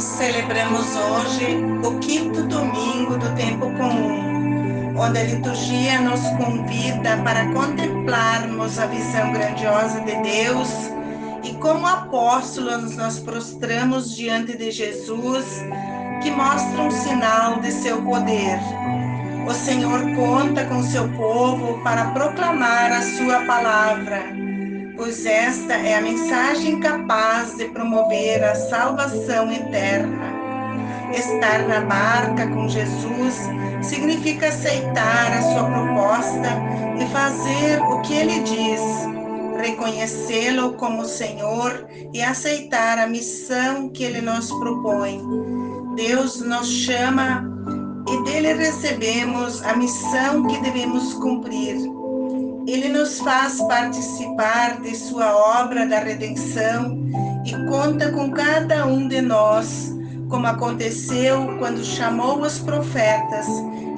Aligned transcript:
Celebramos 0.00 0.96
hoje 0.96 1.58
o 1.84 1.98
quinto 1.98 2.42
domingo 2.44 3.18
do 3.18 3.34
tempo 3.34 3.66
comum, 3.76 4.96
onde 4.98 5.18
a 5.18 5.24
liturgia 5.24 6.00
nos 6.00 6.20
convida 6.42 7.18
para 7.22 7.52
contemplarmos 7.52 8.78
a 8.78 8.86
visão 8.86 9.30
grandiosa 9.30 10.00
de 10.00 10.16
Deus 10.22 10.70
e 11.44 11.52
como 11.56 11.86
apóstolos 11.86 12.96
nós 12.96 13.18
prostramos 13.20 14.16
diante 14.16 14.56
de 14.56 14.70
Jesus, 14.70 15.62
que 16.22 16.30
mostra 16.30 16.80
um 16.80 16.90
sinal 16.90 17.60
de 17.60 17.70
seu 17.70 18.00
poder. 18.02 18.58
O 19.46 19.52
Senhor 19.52 20.00
conta 20.16 20.64
com 20.64 20.82
seu 20.82 21.10
povo 21.10 21.78
para 21.84 22.06
proclamar 22.12 22.90
a 22.90 23.02
sua 23.02 23.44
palavra 23.44 24.49
pois 25.00 25.24
esta 25.24 25.72
é 25.72 25.94
a 25.94 26.02
mensagem 26.02 26.78
capaz 26.78 27.56
de 27.56 27.64
promover 27.68 28.44
a 28.44 28.54
salvação 28.54 29.50
eterna. 29.50 30.30
Estar 31.10 31.66
na 31.66 31.80
barca 31.80 32.46
com 32.48 32.68
Jesus 32.68 33.34
significa 33.80 34.48
aceitar 34.48 35.32
a 35.32 35.40
sua 35.40 35.64
proposta 35.64 36.50
e 37.00 37.06
fazer 37.06 37.80
o 37.80 38.02
que 38.02 38.12
ele 38.12 38.40
diz, 38.40 38.82
reconhecê-lo 39.58 40.74
como 40.74 41.06
Senhor 41.06 41.88
e 42.12 42.22
aceitar 42.22 42.98
a 42.98 43.06
missão 43.06 43.88
que 43.88 44.04
ele 44.04 44.20
nos 44.20 44.52
propõe. 44.52 45.18
Deus 45.96 46.42
nos 46.42 46.68
chama 46.68 47.50
e 48.06 48.24
dele 48.24 48.52
recebemos 48.52 49.62
a 49.62 49.74
missão 49.74 50.46
que 50.46 50.58
devemos 50.58 51.14
cumprir 51.14 51.99
ele 52.72 52.88
nos 52.88 53.18
faz 53.18 53.60
participar 53.62 54.80
de 54.80 54.94
sua 54.94 55.34
obra 55.60 55.86
da 55.86 55.98
redenção 55.98 56.96
e 57.44 57.52
conta 57.68 58.12
com 58.12 58.30
cada 58.30 58.86
um 58.86 59.08
de 59.08 59.20
nós, 59.20 59.92
como 60.28 60.46
aconteceu 60.46 61.56
quando 61.58 61.84
chamou 61.84 62.40
os 62.40 62.60
profetas 62.60 63.46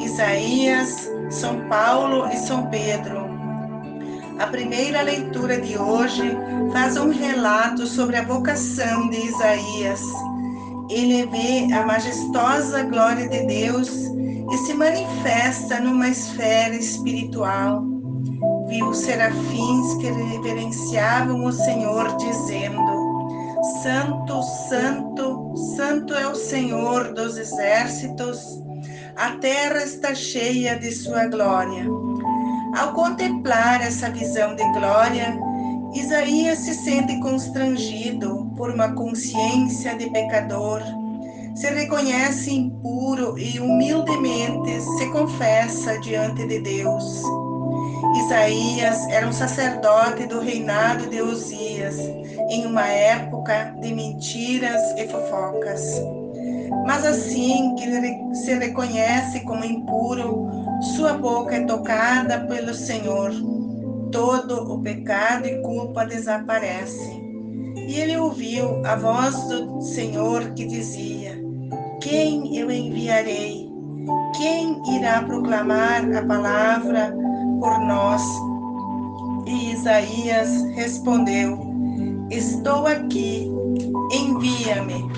Isaías, 0.01 1.11
São 1.29 1.69
Paulo 1.69 2.27
e 2.33 2.37
São 2.37 2.67
Pedro. 2.67 3.31
A 4.39 4.47
primeira 4.47 5.03
leitura 5.03 5.61
de 5.61 5.77
hoje 5.77 6.35
faz 6.73 6.97
um 6.97 7.11
relato 7.11 7.87
sobre 7.87 8.17
a 8.17 8.25
vocação 8.25 9.11
de 9.11 9.19
Isaías. 9.19 10.01
Ele 10.89 11.27
vê 11.27 11.73
a 11.75 11.85
majestosa 11.85 12.85
glória 12.85 13.29
de 13.29 13.47
Deus 13.47 13.89
e 14.51 14.57
se 14.65 14.73
manifesta 14.73 15.79
numa 15.79 16.09
esfera 16.09 16.75
espiritual 16.75 17.92
viu 18.73 18.95
serafins 18.95 19.95
que 20.01 20.11
reverenciavam 20.11 21.45
o 21.45 21.53
Senhor, 21.53 22.17
dizendo: 22.17 23.53
Santo, 23.83 24.43
Santo, 24.43 25.55
Santo 25.77 26.15
é 26.15 26.27
o 26.27 26.35
Senhor 26.35 27.13
dos 27.13 27.37
exércitos, 27.37 28.63
a 29.17 29.33
terra 29.33 29.85
está 29.85 30.15
cheia 30.15 30.79
de 30.79 30.91
sua 30.91 31.27
glória. 31.27 31.85
Ao 32.79 32.95
contemplar 32.95 33.83
essa 33.83 34.09
visão 34.09 34.57
de 34.57 34.65
glória, 34.73 35.39
Isaías 35.95 36.61
se 36.61 36.73
sente 36.73 37.21
constrangido 37.21 38.51
por 38.57 38.71
uma 38.71 38.95
consciência 38.95 39.95
de 39.97 40.09
pecador, 40.09 40.81
se 41.55 41.69
reconhece 41.69 42.55
impuro 42.55 43.39
e 43.39 43.61
humildemente 43.61 44.81
se 44.97 45.07
confessa 45.11 45.99
diante 46.01 46.47
de 46.47 46.61
Deus. 46.61 47.23
Isaías 48.17 49.07
era 49.09 49.27
um 49.27 49.33
sacerdote 49.33 50.27
do 50.27 50.41
reinado 50.41 51.09
de 51.09 51.23
Uzias, 51.23 51.99
em 52.51 52.67
uma 52.67 52.87
época 52.87 53.75
de 53.81 53.95
mentiras 53.95 54.81
e 54.97 55.07
fofocas. 55.09 56.01
Mas 56.85 57.07
assim 57.07 57.75
que 57.77 57.85
ele 57.85 58.35
se 58.35 58.55
reconhece 58.55 59.41
como 59.41 59.65
impuro, 59.65 60.51
sua 60.97 61.15
boca 61.15 61.55
é 61.55 61.65
tocada 61.65 62.41
pelo 62.47 62.75
Senhor. 62.75 63.31
Todo 64.11 64.73
o 64.73 64.83
pecado 64.83 65.47
e 65.47 65.63
culpa 65.63 66.05
desaparece. 66.05 67.23
E 67.77 68.01
ele 68.01 68.17
ouviu 68.17 68.85
a 68.85 68.97
voz 68.97 69.35
do 69.45 69.81
Senhor 69.81 70.51
que 70.55 70.67
dizia: 70.67 71.41
Quem 72.01 72.59
eu 72.59 72.71
enviarei? 72.71 73.71
Quem 74.37 74.83
irá 74.97 75.23
proclamar 75.23 76.05
a 76.17 76.27
palavra 76.27 77.15
por 77.63 77.79
nós. 77.79 78.23
E 79.47 79.73
Isaías 79.73 80.65
respondeu: 80.75 81.61
Estou 82.29 82.89
aqui, 82.89 83.49
envia-me. 84.11 85.09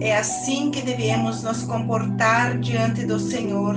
É 0.00 0.16
assim 0.16 0.70
que 0.70 0.80
devemos 0.80 1.42
nos 1.42 1.62
comportar 1.64 2.58
diante 2.58 3.04
do 3.04 3.20
Senhor. 3.20 3.76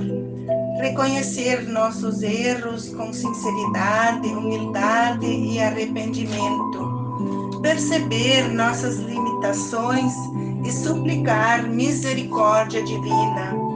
Reconhecer 0.80 1.68
nossos 1.68 2.22
erros 2.22 2.88
com 2.88 3.12
sinceridade, 3.12 4.28
humildade 4.28 5.26
e 5.26 5.60
arrependimento. 5.60 7.60
Perceber 7.60 8.48
nossas 8.54 8.96
limitações 8.96 10.14
e 10.64 10.72
suplicar 10.72 11.68
misericórdia 11.68 12.82
divina 12.82 13.73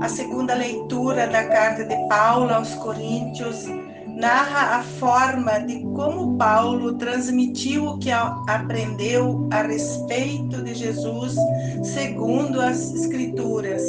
a 0.00 0.08
segunda 0.08 0.54
leitura 0.54 1.26
da 1.26 1.44
carta 1.48 1.84
de 1.84 1.96
Paulo 2.08 2.52
aos 2.52 2.74
Coríntios 2.74 3.64
narra 4.06 4.78
a 4.78 4.82
forma 4.82 5.58
de 5.60 5.80
como 5.94 6.36
Paulo 6.38 6.94
transmitiu 6.94 7.86
o 7.86 7.98
que 7.98 8.10
aprendeu 8.10 9.48
a 9.52 9.62
respeito 9.62 10.62
de 10.62 10.74
Jesus 10.74 11.34
segundo 11.82 12.60
as 12.60 12.94
Escrituras. 12.94 13.82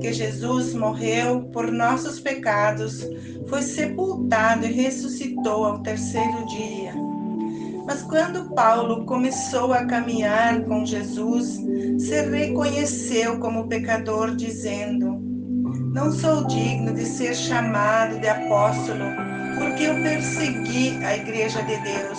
Que 0.00 0.12
Jesus 0.12 0.74
morreu 0.74 1.42
por 1.52 1.70
nossos 1.70 2.20
pecados, 2.20 3.06
foi 3.48 3.62
sepultado 3.62 4.66
e 4.66 4.72
ressuscitou 4.72 5.64
ao 5.64 5.78
terceiro 5.80 6.46
dia. 6.46 7.07
Mas 7.88 8.02
quando 8.02 8.54
Paulo 8.54 9.06
começou 9.06 9.72
a 9.72 9.86
caminhar 9.86 10.62
com 10.66 10.84
Jesus, 10.84 11.58
se 11.98 12.20
reconheceu 12.20 13.38
como 13.38 13.66
pecador, 13.66 14.36
dizendo: 14.36 15.18
Não 15.94 16.12
sou 16.12 16.46
digno 16.46 16.92
de 16.92 17.06
ser 17.06 17.34
chamado 17.34 18.20
de 18.20 18.28
apóstolo, 18.28 19.06
porque 19.58 19.84
eu 19.84 19.94
persegui 20.02 21.02
a 21.02 21.16
igreja 21.16 21.62
de 21.62 21.78
Deus. 21.78 22.18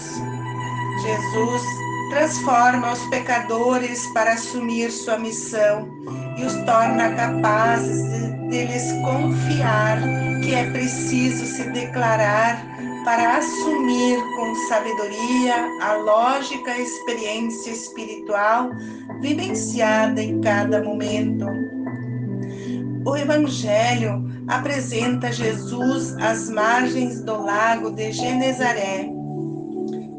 Jesus 1.04 1.62
transforma 2.10 2.92
os 2.92 3.06
pecadores 3.10 4.04
para 4.08 4.34
assumir 4.34 4.90
sua 4.90 5.20
missão 5.20 5.88
e 6.36 6.46
os 6.46 6.56
torna 6.66 7.14
capazes 7.14 8.02
de, 8.10 8.50
de 8.50 8.66
lhes 8.66 8.92
confiar 9.04 10.00
que 10.42 10.56
é 10.56 10.72
preciso 10.72 11.46
se 11.46 11.70
declarar 11.70 12.79
para 13.10 13.38
assumir 13.38 14.22
com 14.36 14.54
sabedoria 14.68 15.56
a 15.82 15.94
lógica 15.96 16.78
experiência 16.78 17.72
espiritual 17.72 18.70
vivenciada 19.20 20.22
em 20.22 20.40
cada 20.42 20.84
momento. 20.84 21.48
O 23.04 23.18
Evangelho 23.18 24.30
apresenta 24.48 25.32
Jesus 25.32 26.16
às 26.18 26.52
margens 26.52 27.24
do 27.24 27.42
lago 27.42 27.90
de 27.90 28.12
Genezaré, 28.12 29.10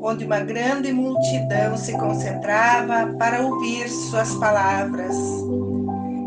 onde 0.03 0.25
uma 0.25 0.41
grande 0.41 0.93
multidão 0.93 1.77
se 1.77 1.93
concentrava 1.93 3.15
para 3.21 3.41
ouvir 3.43 3.89
suas 3.89 4.35
palavras. 4.35 5.17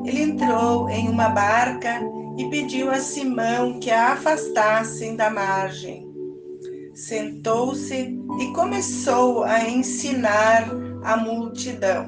Ele 0.06 0.22
entrou 0.22 0.90
em 0.90 1.10
uma 1.10 1.28
barca 1.28 2.00
e 2.38 2.46
pediu 2.46 2.90
a 2.90 3.02
Simão 3.02 3.82
que 3.82 3.92
a 3.92 4.14
afastassem 4.14 5.18
da 5.18 5.30
margem. 5.30 6.13
Sentou-se 7.08 8.18
e 8.40 8.54
começou 8.54 9.44
a 9.44 9.70
ensinar 9.70 10.70
a 11.04 11.18
multidão. 11.18 12.08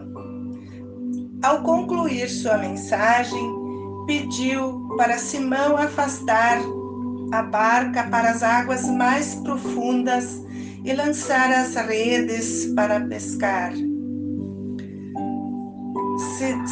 Ao 1.43 1.61
concluir 1.63 2.29
sua 2.29 2.57
mensagem, 2.57 3.53
pediu 4.07 4.87
para 4.95 5.17
Simão 5.17 5.75
afastar 5.75 6.59
a 7.33 7.43
barca 7.43 8.03
para 8.03 8.29
as 8.29 8.41
águas 8.41 8.85
mais 8.85 9.35
profundas 9.35 10.41
e 10.85 10.93
lançar 10.93 11.51
as 11.51 11.75
redes 11.75 12.67
para 12.73 13.01
pescar. 13.01 13.73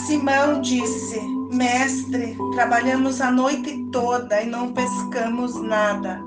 Simão 0.08 0.62
disse: 0.62 1.20
Mestre, 1.52 2.38
trabalhamos 2.56 3.20
a 3.20 3.30
noite 3.30 3.78
toda 3.92 4.42
e 4.42 4.46
não 4.46 4.72
pescamos 4.72 5.62
nada, 5.62 6.24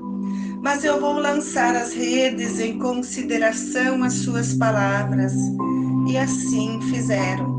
mas 0.61 0.83
eu 0.83 0.99
vou 0.99 1.13
lançar 1.13 1.75
as 1.75 1.93
redes 1.93 2.59
em 2.59 2.77
consideração 2.79 4.03
às 4.03 4.13
suas 4.13 4.53
palavras. 4.53 5.33
E 6.07 6.17
assim 6.17 6.79
fizeram. 6.89 7.57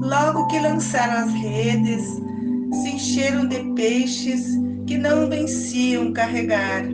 Logo 0.00 0.46
que 0.46 0.58
lançaram 0.58 1.24
as 1.24 1.32
redes, 1.32 2.02
se 2.72 2.88
encheram 2.90 3.46
de 3.46 3.72
peixes 3.74 4.46
que 4.86 4.96
não 4.96 5.28
venciam 5.28 6.12
carregar. 6.12 6.84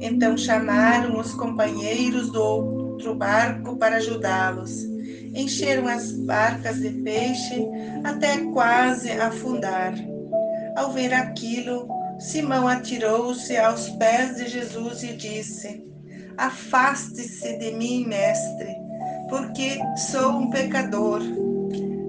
Então 0.00 0.36
chamaram 0.36 1.18
os 1.18 1.32
companheiros 1.34 2.30
do 2.30 2.42
outro 2.42 3.14
barco 3.14 3.76
para 3.76 3.96
ajudá-los. 3.96 4.84
encheram 5.34 5.86
as 5.86 6.12
barcas 6.12 6.80
de 6.80 6.90
peixe 6.90 7.66
até 8.02 8.38
quase 8.52 9.10
afundar. 9.12 9.94
Ao 10.76 10.92
ver 10.92 11.12
aquilo, 11.12 11.86
Simão 12.18 12.66
atirou-se 12.66 13.56
aos 13.56 13.90
pés 13.90 14.36
de 14.36 14.48
Jesus 14.48 15.02
e 15.02 15.14
disse: 15.14 15.84
Afaste-se 16.38 17.58
de 17.58 17.72
mim, 17.72 18.06
mestre, 18.06 18.74
porque 19.28 19.78
sou 20.10 20.30
um 20.32 20.50
pecador. 20.50 21.20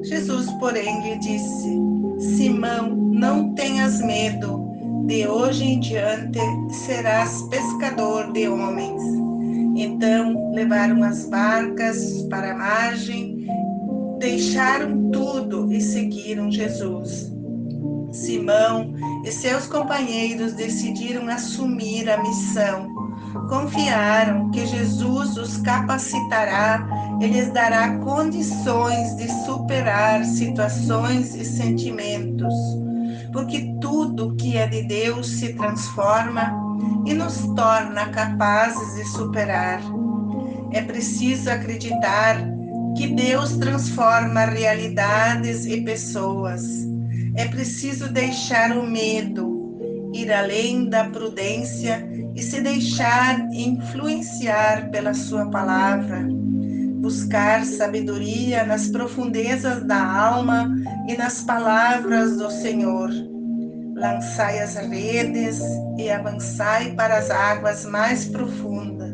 Jesus, 0.04 0.50
porém, 0.60 1.02
lhe 1.04 1.20
disse: 1.20 2.36
Simão, 2.36 2.96
não 2.96 3.54
tenhas 3.54 4.02
medo, 4.02 4.66
de 5.06 5.28
hoje 5.28 5.64
em 5.66 5.80
diante 5.80 6.40
serás 6.72 7.42
pescador 7.50 8.32
de 8.32 8.48
homens. 8.48 9.02
Então 9.76 10.52
levaram 10.54 11.04
as 11.04 11.26
barcas 11.30 12.24
para 12.30 12.54
a 12.54 12.58
margem, 12.58 13.46
deixaram 14.20 15.12
tudo 15.12 15.72
e 15.72 15.80
seguiram 15.82 16.52
Jesus. 16.52 17.37
Simão 18.18 18.96
e 19.24 19.32
seus 19.32 19.68
companheiros 19.68 20.54
decidiram 20.54 21.28
assumir 21.30 22.10
a 22.10 22.22
missão. 22.22 22.96
Confiaram 23.48 24.50
que 24.50 24.66
Jesus 24.66 25.38
os 25.38 25.58
capacitará 25.58 26.88
e 27.22 27.28
lhes 27.28 27.52
dará 27.52 27.98
condições 28.00 29.16
de 29.16 29.30
superar 29.46 30.26
situações 30.26 31.36
e 31.36 31.46
sentimentos, 31.46 32.54
porque 33.32 33.74
tudo 33.80 34.36
que 34.36 34.58
é 34.58 34.68
de 34.68 34.82
Deus 34.84 35.28
se 35.28 35.54
transforma 35.54 36.54
e 37.06 37.14
nos 37.14 37.38
torna 37.56 38.10
capazes 38.10 38.96
de 38.96 39.06
superar. 39.06 39.80
É 40.72 40.82
preciso 40.82 41.50
acreditar 41.50 42.38
que 42.98 43.08
Deus 43.08 43.56
transforma 43.58 44.46
realidades 44.46 45.66
e 45.66 45.82
pessoas 45.82 46.88
é 47.38 47.46
preciso 47.46 48.12
deixar 48.12 48.76
o 48.76 48.86
medo, 48.86 50.12
ir 50.14 50.34
além 50.34 50.90
da 50.90 51.06
prudência 51.06 52.04
e 52.36 52.42
se 52.42 52.60
deixar 52.62 53.40
influenciar 53.54 54.90
pela 54.90 55.14
Sua 55.14 55.50
palavra. 55.50 56.28
Buscar 57.00 57.64
sabedoria 57.64 58.66
nas 58.66 58.88
profundezas 58.88 59.84
da 59.86 60.04
alma 60.04 60.76
e 61.08 61.16
nas 61.16 61.44
palavras 61.44 62.38
do 62.38 62.50
Senhor. 62.50 63.12
Lançai 63.96 64.60
as 64.60 64.76
redes 64.76 65.62
e 65.98 66.10
avançai 66.10 66.94
para 66.94 67.18
as 67.18 67.30
águas 67.30 67.86
mais 67.86 68.26
profundas. 68.26 69.14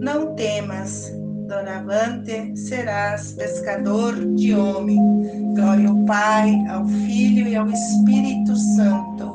Não 0.00 0.34
temas, 0.36 1.12
doravante 1.46 2.56
serás 2.56 3.32
pescador 3.32 4.14
de 4.34 4.54
homem. 4.54 4.98
Glória 5.54 5.88
ao 5.88 6.04
Pai, 6.04 6.54
ao 6.68 6.86
Filho 6.86 7.48
e 7.48 7.56
ao 7.56 7.68
Espírito 7.68 8.54
Santo, 8.76 9.26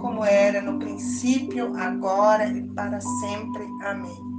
como 0.00 0.24
era 0.24 0.60
no 0.62 0.78
princípio, 0.78 1.74
agora 1.76 2.46
e 2.46 2.62
para 2.74 3.00
sempre. 3.00 3.64
Amém. 3.84 4.34